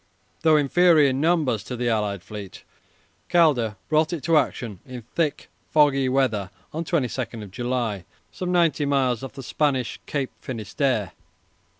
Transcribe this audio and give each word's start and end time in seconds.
Though 0.41 0.57
inferior 0.57 1.11
in 1.11 1.21
numbers 1.21 1.63
to 1.65 1.75
the 1.75 1.87
allied 1.89 2.23
fleet, 2.23 2.63
Calder 3.29 3.75
brought 3.87 4.11
it 4.11 4.23
to 4.23 4.35
action 4.35 4.79
in 4.83 5.03
thick, 5.03 5.47
foggy 5.69 6.09
weather 6.09 6.49
on 6.73 6.83
22 6.85 7.45
July, 7.49 8.05
some 8.31 8.51
ninety 8.51 8.87
miles 8.87 9.21
off 9.21 9.33
the 9.33 9.43
Spanish 9.43 9.99
Cape 10.07 10.31
Finisterre. 10.41 11.11